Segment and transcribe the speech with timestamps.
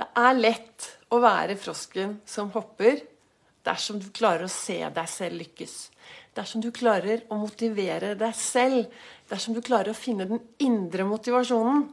[0.00, 3.02] Det er lett å være frosken som hopper
[3.68, 5.74] dersom du klarer å se deg selv lykkes.
[6.38, 8.88] Dersom du klarer å motivere deg selv.
[9.28, 11.84] Dersom du klarer å finne den indre motivasjonen.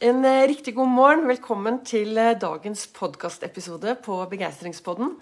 [0.00, 1.28] En eh, riktig god morgen.
[1.28, 5.12] Velkommen til eh, dagens podkastepisode på Begeistringspodden.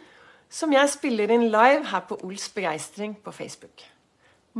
[0.46, 3.82] Som jeg spiller inn live her på Ols Begeistring på Facebook.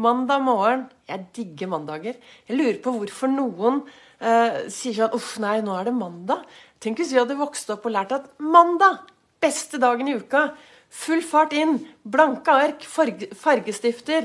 [0.03, 0.89] Mandag morgen.
[1.07, 2.19] Jeg digger mandager.
[2.51, 3.85] Jeg lurer på hvorfor noen
[4.19, 6.43] eh, sier sånn Uff, nei, nå er det mandag.
[6.81, 9.03] Tenk hvis vi hadde vokst opp og lært at mandag,
[9.41, 10.47] beste dagen i uka,
[10.89, 11.77] full fart inn,
[12.09, 14.25] blanke ark, fargestifter.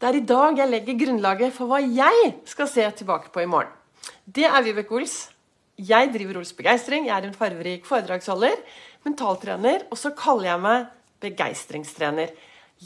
[0.00, 3.48] Det er i dag jeg legger grunnlaget for hva jeg skal se tilbake på i
[3.48, 3.72] morgen.
[4.28, 5.16] Det er Vibeke Ols.
[5.80, 7.08] Jeg driver Ols Begeistring.
[7.08, 8.60] Jeg er en farverik foredragsholder,
[9.08, 10.88] mentaltrener, og så kaller jeg meg
[11.24, 12.34] begeistringstrener.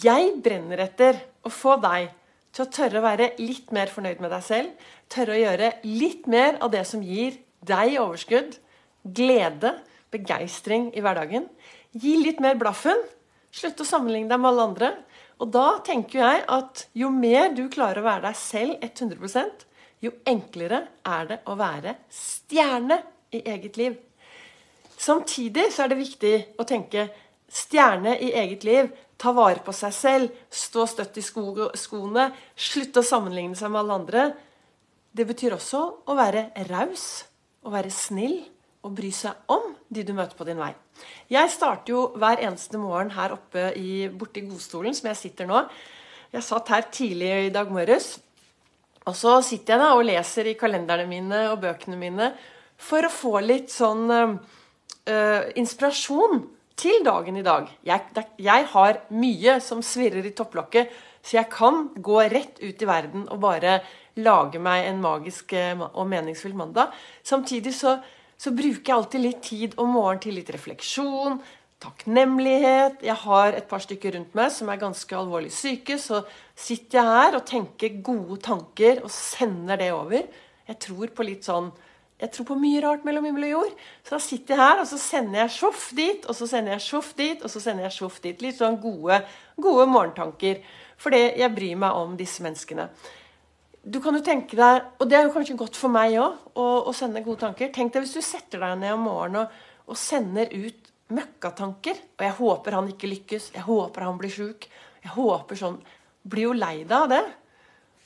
[0.04, 2.12] Jeg brenner etter å få deg
[2.54, 4.90] til å tørre å være litt mer fornøyd med deg selv.
[5.10, 8.60] Tørre å gjøre litt mer av det som gir deg overskudd,
[9.04, 9.76] glede,
[10.14, 11.46] begeistring i hverdagen.
[11.92, 12.98] Gi litt mer blaffen.
[13.54, 14.90] Slutt å sammenligne deg med alle andre.
[15.42, 19.68] Og da tenker jeg at jo mer du klarer å være deg selv 100%
[20.04, 22.98] jo enklere er det å være stjerne
[23.34, 23.96] i eget liv.
[25.00, 27.08] Samtidig så er det viktig å tenke
[27.50, 28.90] stjerne i eget liv.
[29.16, 33.84] Ta vare på seg selv, stå støtt i sko skoene, slutte å sammenligne seg med
[33.84, 34.24] alle andre.
[35.14, 37.24] Det betyr også å være raus,
[37.64, 38.40] å være snill,
[38.84, 40.72] å bry seg om de du møter på din vei.
[41.32, 45.64] Jeg starter jo hver eneste morgen her oppe i, borti godstolen, som jeg sitter nå.
[46.34, 48.18] Jeg satt her tidlig i dag morges.
[49.04, 52.32] Og så sitter jeg da og leser i kalenderne mine og bøkene mine
[52.80, 56.44] for å få litt sånn uh, inspirasjon
[56.80, 57.68] til dagen i dag.
[57.86, 60.90] Jeg, jeg har mye som svirrer i topplokket,
[61.24, 63.78] så jeg kan gå rett ut i verden og bare
[64.20, 66.92] lage meg en magisk eh, og meningsfull mandag.
[67.26, 67.96] Samtidig så
[68.40, 71.38] så bruker jeg alltid litt tid om morgenen til litt refleksjon,
[71.84, 73.02] takknemlighet.
[73.04, 75.98] Jeg har et par stykker rundt meg som er ganske alvorlig syke.
[76.00, 76.22] Så
[76.56, 80.28] sitter jeg her og tenker gode tanker og sender det over.
[80.68, 81.72] Jeg tror på litt sånn
[82.22, 83.72] jeg tror på mye rart mellom himmel og jord.
[84.06, 86.84] Så da sitter jeg her, og så sender jeg sjoff dit, og så sender jeg
[86.84, 88.44] sjoff dit, og så sender jeg sjoff dit.
[88.44, 89.18] Litt sånn gode,
[89.60, 90.62] gode morgentanker.
[91.02, 92.86] Fordi jeg bryr meg om disse menneskene
[93.84, 96.64] du kan jo tenke deg, og det er jo kanskje godt for meg òg, å,
[96.88, 97.70] å, sende gode tanker.
[97.74, 99.58] Tenk deg hvis du setter deg ned om morgenen og,
[99.92, 102.00] og sender ut møkkatanker.
[102.16, 103.50] Og jeg håper han ikke lykkes.
[103.58, 104.68] Jeg håper han blir sjuk.
[105.04, 105.82] Jeg håper sånn
[106.24, 107.24] Blir jo lei deg av det.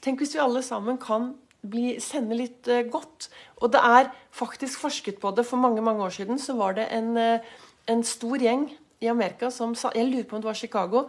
[0.03, 1.29] Tenk hvis vi alle sammen kan
[1.63, 3.29] bli, sende litt uh, godt.
[3.63, 5.45] Og det er faktisk forsket på det.
[5.47, 8.67] For mange mange år siden så var det en, uh, en stor gjeng
[8.99, 11.05] i Amerika som sa Jeg lurer på om det var Chicago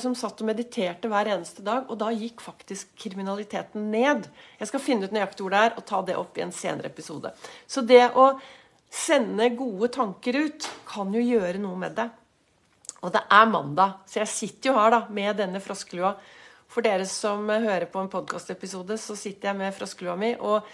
[0.00, 1.86] som satt og mediterte hver eneste dag.
[1.86, 4.26] Og da gikk faktisk kriminaliteten ned.
[4.58, 6.90] Jeg skal finne ut nøyaktig hvor det er, og ta det opp i en senere
[6.90, 7.30] episode.
[7.70, 8.32] Så det å
[8.90, 12.08] sende gode tanker ut kan jo gjøre noe med det.
[13.04, 16.16] Og det er mandag, så jeg sitter jo her da med denne froskelua.
[16.68, 20.32] For dere som hører på en podkastepisode, så sitter jeg med froskelua mi.
[20.34, 20.66] Og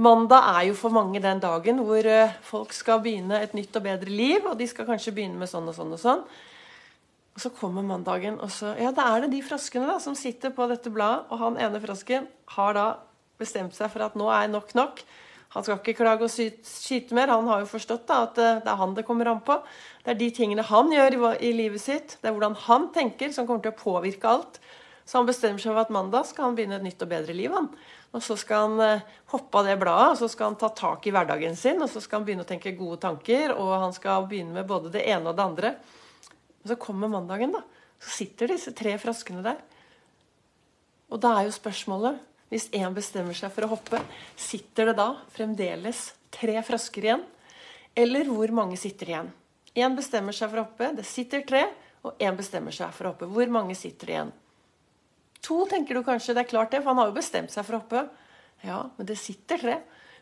[0.00, 3.84] mandag er jo for mange den dagen hvor eh, folk skal begynne et nytt og
[3.84, 4.46] bedre liv.
[4.46, 6.22] Og de skal kanskje begynne med sånn og sånn og sånn.
[7.34, 10.50] Og så kommer mandagen, og så Ja, da er det de froskene da, som sitter
[10.50, 11.26] på dette bladet.
[11.30, 12.26] Og han ene frosken
[12.56, 12.86] har da
[13.40, 15.04] bestemt seg for at nå er nok nok.
[15.54, 17.32] Han skal ikke klage og skyte mer.
[17.32, 19.56] Han har jo forstått da, at eh, det er han det kommer an på.
[20.04, 23.48] Det er de tingene han gjør i, livet sitt, det er hvordan han tenker, som
[23.48, 24.60] kommer til å påvirke alt.
[25.02, 27.50] Så han bestemmer seg for at mandag skal han begynne et nytt og bedre liv.
[27.50, 27.66] han.
[28.14, 31.06] Og Så skal han eh, hoppe av det bladet, og så skal han ta tak
[31.06, 31.82] i hverdagen sin.
[31.82, 34.92] Og så skal han begynne å tenke gode tanker, og han skal begynne med både
[34.94, 35.74] det ene og det andre.
[36.60, 37.62] Men så kommer mandagen, da.
[38.00, 39.60] Så sitter disse tre froskene der.
[41.10, 44.00] Og da er jo spørsmålet Hvis én bestemmer seg for å hoppe,
[44.34, 46.00] sitter det da fremdeles
[46.34, 47.22] tre frosker igjen?
[47.94, 49.28] Eller hvor mange sitter igjen?
[49.78, 51.62] Én bestemmer seg for å hoppe, det sitter tre.
[52.02, 53.28] Og én bestemmer seg for å hoppe.
[53.30, 54.32] Hvor mange sitter igjen?
[55.46, 56.34] To, tenker du kanskje.
[56.34, 58.04] Det er klart det, for han har jo bestemt seg for å hoppe.
[58.66, 59.78] Ja, men det sitter tre.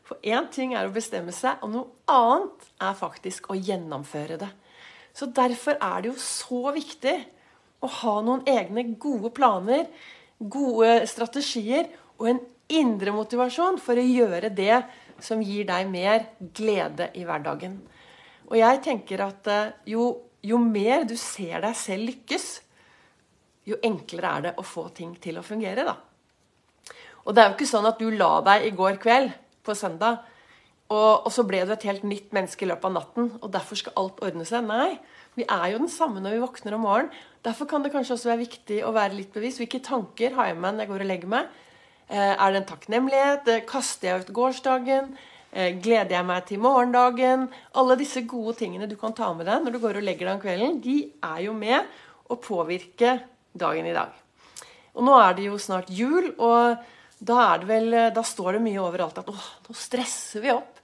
[0.09, 4.49] For én ting er å bestemme seg, og noe annet er faktisk å gjennomføre det.
[5.19, 7.17] Så Derfor er det jo så viktig
[7.83, 9.89] å ha noen egne gode planer,
[10.39, 11.89] gode strategier
[12.19, 14.85] og en indre motivasjon for å gjøre det
[15.25, 17.81] som gir deg mer glede i hverdagen.
[18.47, 20.07] Og jeg tenker at eh, jo,
[20.47, 22.47] jo mer du ser deg selv lykkes,
[23.69, 25.85] jo enklere er det å få ting til å fungere.
[25.85, 25.97] da.
[27.27, 29.35] Og det er jo ikke sånn at du la deg i går kveld
[29.67, 30.23] på søndag
[30.89, 33.77] og, og, så ble du et helt nytt menneske i løpet av natten, og derfor
[33.77, 34.65] skal alt ordne seg.
[34.65, 34.97] Nei,
[35.37, 37.25] vi er jo den samme når vi våkner om morgenen.
[37.45, 39.61] Derfor kan det kanskje også være viktig å være litt bevisst.
[39.61, 41.51] Hvilke tanker har jeg med når jeg går og legger meg?
[42.09, 43.51] Eh, er det en takknemlighet?
[43.53, 45.13] Eh, kaster jeg ut gårsdagen?
[45.53, 47.47] Eh, gleder jeg meg til morgendagen?
[47.77, 50.35] Alle disse gode tingene du kan ta med deg når du går og legger deg
[50.35, 51.85] om kvelden, de er jo med
[52.29, 53.19] å påvirke
[53.57, 54.17] dagen i dag.
[54.97, 56.81] Og nå er det jo snart jul, og
[57.19, 60.79] da, vel, eh, da står det mye overalt at åh, nå stresser vi opp.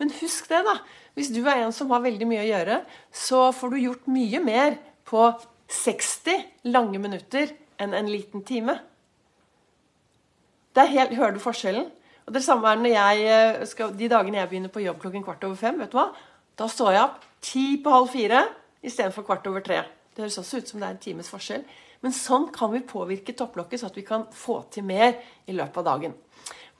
[0.00, 0.78] Men husk det, da.
[1.18, 2.80] Hvis du er en som har veldig mye å gjøre,
[3.12, 4.78] så får du gjort mye mer
[5.08, 5.26] på
[5.70, 8.78] 60 lange minutter enn en liten time.
[10.74, 11.90] Det er Helt, hører du forskjellen?
[12.26, 15.24] Og Det samme er når jeg eh, skal, de dagene jeg begynner på jobb klokken
[15.26, 15.78] kvart over fem.
[15.80, 16.10] vet du hva?
[16.54, 18.44] Da står jeg opp ti på halv fire
[18.84, 19.82] istedenfor kvart over tre.
[20.14, 21.64] Det høres også ut som det er en times forskjell.
[22.00, 25.82] Men sånn kan vi påvirke topplokket, så at vi kan få til mer i løpet
[25.82, 26.14] av dagen.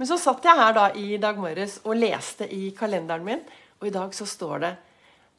[0.01, 3.43] Men så satt jeg her da i dag morges og leste i kalenderen min,
[3.81, 4.71] og i dag så står det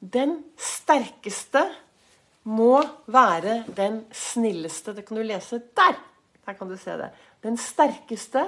[0.02, 1.64] Den sterkeste
[2.50, 4.94] må være den snilleste.
[4.98, 5.98] Det kan du lese der.
[6.46, 7.10] Der kan du se det.
[7.42, 8.48] Den sterkeste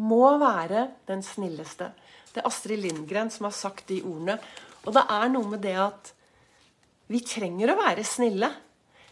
[0.00, 1.90] må være den snilleste.
[2.32, 4.38] Det er Astrid Lindgren som har sagt de ordene.
[4.84, 6.12] Og det er noe med det at
[7.10, 8.48] vi trenger å være snille.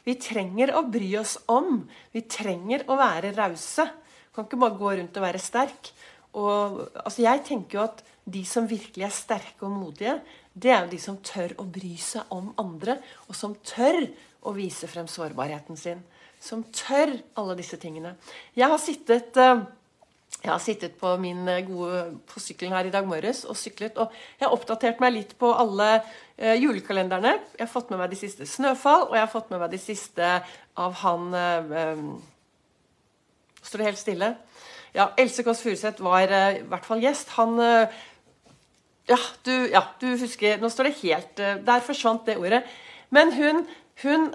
[0.07, 1.83] Vi trenger å bry oss om.
[2.15, 3.89] Vi trenger å være rause.
[4.35, 5.91] Kan ikke bare gå rundt og være sterk.
[6.39, 10.19] Og, altså, jeg tenker jo at de som virkelig er sterke og modige,
[10.53, 14.03] det er jo de som tør å bry seg om andre, og som tør
[14.47, 16.03] å vise frem sårbarheten sin.
[16.41, 18.15] Som tør alle disse tingene.
[18.55, 19.65] Jeg har sittet uh,
[20.39, 23.97] jeg har sittet på min eh, gode på sykkelen her i dag morges og syklet.
[23.99, 27.33] Og jeg har oppdatert meg litt på alle eh, julekalenderne.
[27.57, 29.81] Jeg har fått med meg de siste 'Snøfall', og jeg har fått med meg de
[29.83, 30.29] siste
[30.79, 32.05] av han eh, eh
[33.59, 34.29] Står det helt stille?
[34.95, 37.35] Ja, Else Kåss Furuseth var eh, i hvert fall gjest.
[37.37, 37.91] Han eh,
[39.09, 41.37] ja du, ja, du husker Nå står det helt
[41.67, 42.63] Der forsvant det ordet.
[43.11, 43.67] Men hun,
[44.03, 44.31] hun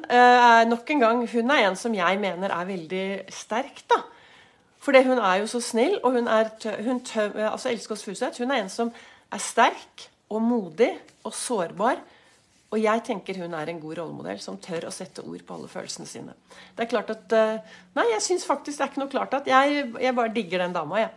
[0.68, 3.84] nok en gang, hun er en som jeg mener er veldig sterk.
[3.90, 4.02] da.
[4.84, 6.50] For hun er jo så snill, og hun er
[6.84, 7.00] hun
[7.48, 8.92] altså Else Kåss Furuseth hun er en som
[9.32, 10.92] er sterk og modig
[11.24, 12.02] og sårbar.
[12.74, 15.70] Og jeg tenker hun er en god rollemodell som tør å sette ord på alle
[15.70, 16.34] følelsene sine.
[16.74, 19.48] Det er klart at, eh, Nei, jeg syns faktisk det er ikke noe klart at
[19.48, 21.12] jeg, jeg bare digger den dama, jeg.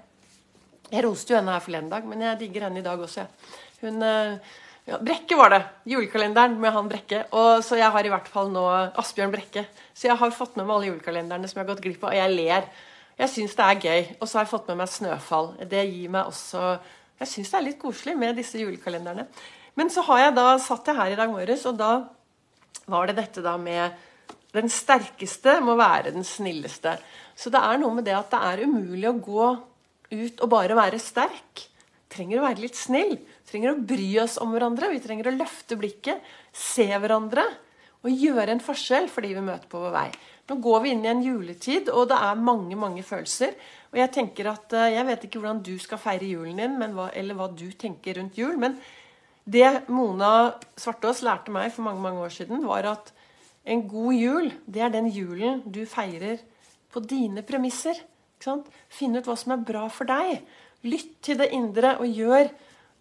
[0.92, 3.56] Jeg roste jo henne her forleden dag, men jeg digger henne i dag også, jeg.
[3.80, 4.52] Hun eh,
[4.86, 5.62] ja, Brekke var det.
[5.90, 7.24] Julekalenderen med han Brekke.
[7.34, 8.66] Og så jeg har i hvert fall nå
[9.00, 9.64] Asbjørn Brekke.
[9.96, 12.20] Så jeg har fått med meg alle julekalenderne som jeg har gått glipp av, og
[12.20, 12.68] jeg ler.
[13.16, 14.02] Jeg syns det er gøy.
[14.20, 15.54] Og så har jeg fått med meg Snøfall.
[15.68, 16.76] Det gir meg også
[17.16, 19.24] Jeg syns det er litt koselig med disse julekalenderne.
[19.76, 21.92] Men så har jeg da satt jeg her i dag morges, og da
[22.88, 24.04] var det dette da med
[24.56, 26.94] Den sterkeste må være den snilleste.
[27.36, 29.48] Så det er noe med det at det er umulig å gå
[30.12, 31.66] ut og bare være sterk.
[32.12, 33.16] Trenger å være litt snill.
[33.48, 34.88] Trenger å bry oss om hverandre.
[34.92, 37.44] Vi trenger å løfte blikket, se hverandre
[38.06, 40.08] og gjøre en forskjell for de vi møter på vår vei.
[40.46, 43.56] Nå går vi inn i en juletid, og det er mange mange følelser.
[43.92, 47.10] Og Jeg tenker at, eh, jeg vet ikke hvordan du skal feire julen din, hva,
[47.14, 48.56] eller hva du tenker rundt jul.
[48.56, 48.78] Men
[49.48, 53.12] det Mona Svartås lærte meg for mange mange år siden, var at
[53.66, 56.38] en god jul, det er den julen du feirer
[56.92, 57.98] på dine premisser.
[58.88, 60.44] Finn ut hva som er bra for deg.
[60.86, 62.50] Lytt til det indre og gjør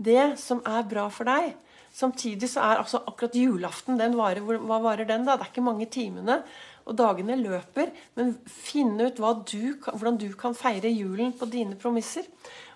[0.01, 1.53] det som er bra for deg.
[1.95, 5.37] Samtidig så er altså akkurat julaften den varer, Hva varer den, da?
[5.37, 6.41] Det er ikke mange timene.
[6.85, 7.89] Og dagene løper.
[8.15, 9.17] Men finne ut
[9.49, 12.23] du, hvordan du kan feire julen på dine promisser.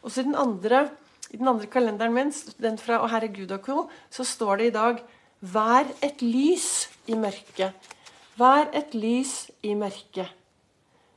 [0.02, 0.90] Og så i den andre,
[1.32, 4.66] i den andre kalenderen min, den fra 'Å Herre Gud og Co', så står det
[4.66, 5.04] i dag
[5.42, 7.74] 'Vær et lys i mørket'.
[8.38, 10.30] Vær et lys i mørket.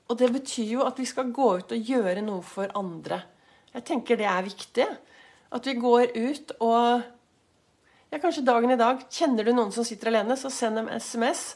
[0.08, 3.22] Og det betyr jo at vi skal gå ut og gjøre noe for andre.
[3.72, 4.86] Jeg tenker det er viktig.
[5.52, 7.02] At vi går ut og
[8.12, 9.00] ja, Kanskje dagen i dag.
[9.08, 11.54] Kjenner du noen som sitter alene, så send dem SMS.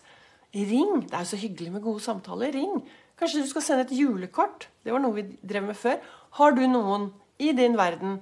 [0.64, 1.02] Ring.
[1.04, 2.54] Det er jo så hyggelig med gode samtaler.
[2.54, 2.80] Ring.
[3.18, 4.68] Kanskje du skal sende et julekort.
[4.84, 6.00] Det var noe vi drev med før.
[6.38, 7.10] Har du noen
[7.42, 8.20] i din verden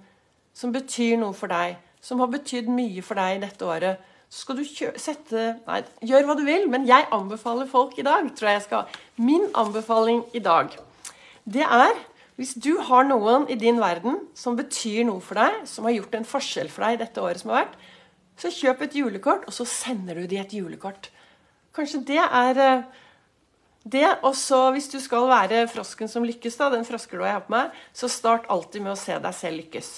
[0.55, 4.59] som betyr noe for deg, som har betydd mye for deg dette året, så skal
[4.59, 4.65] du
[4.99, 8.67] sette Nei, gjør hva du vil, men jeg anbefaler folk i dag, tror jeg jeg
[8.67, 8.99] skal.
[9.23, 10.75] Min anbefaling i dag,
[11.45, 11.95] det er
[12.35, 16.17] hvis du har noen i din verden som betyr noe for deg, som har gjort
[16.19, 17.77] en forskjell for deg dette året som har vært,
[18.43, 21.13] så kjøp et julekort, og så sender du de et julekort.
[21.75, 22.85] Kanskje det er eh,
[23.85, 24.09] det.
[24.23, 27.55] Og så hvis du skal være frosken som lykkes, da, den froskelåa jeg har på
[27.57, 29.95] meg, så start alltid med å se deg selv lykkes.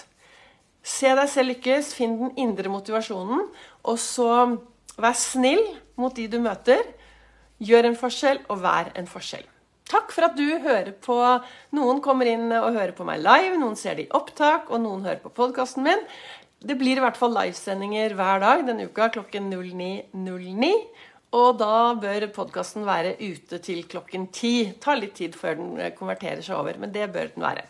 [0.87, 3.49] Se deg selv lykkes, finn den indre motivasjonen,
[3.87, 4.31] og så
[4.97, 5.65] vær snill
[5.99, 6.85] mot de du møter.
[7.59, 9.47] Gjør en forskjell, og vær en forskjell.
[9.87, 11.17] Takk for at du hører på.
[11.79, 15.07] Noen kommer inn og hører på meg live, noen ser det i opptak, og noen
[15.07, 16.03] hører på podkasten min.
[16.67, 20.09] Det blir i hvert fall livesendinger hver dag denne uka klokken 09.09.
[20.17, 20.73] 09.
[21.35, 24.71] Og da bør podkasten være ute til klokken ti.
[24.81, 27.67] Tar litt tid før den konverterer seg over, men det bør den være.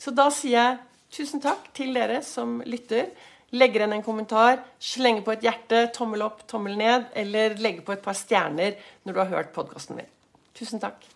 [0.00, 0.80] Så da sier jeg
[1.14, 3.12] tusen takk til dere som lytter.
[3.54, 7.94] legger igjen en kommentar, slenger på et hjerte, tommel opp, tommel ned, eller legger på
[7.94, 10.10] et par stjerner når du har hørt podkasten min.
[10.58, 11.13] Tusen takk.